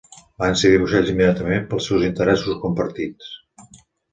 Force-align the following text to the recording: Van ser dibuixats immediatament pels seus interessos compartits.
Van 0.43 0.55
ser 0.61 0.69
dibuixats 0.75 1.11
immediatament 1.13 1.67
pels 1.73 1.91
seus 1.91 2.07
interessos 2.09 2.59
compartits. 2.65 3.31